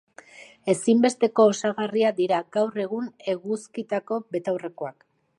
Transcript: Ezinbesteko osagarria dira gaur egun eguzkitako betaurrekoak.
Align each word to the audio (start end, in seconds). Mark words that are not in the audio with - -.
Ezinbesteko 0.71 1.43
osagarria 1.49 2.09
dira 2.19 2.39
gaur 2.57 2.81
egun 2.85 3.11
eguzkitako 3.35 4.17
betaurrekoak. 4.37 5.07